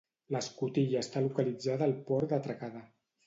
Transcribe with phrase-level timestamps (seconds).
[0.35, 2.85] L'escotilla està localitzada al port d'atracada.